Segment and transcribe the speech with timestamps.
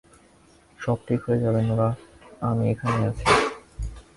[0.79, 1.93] সব ঠিক হয়ে যাবে- নোরাহ,
[2.41, 3.25] আমি এখানেই আছি।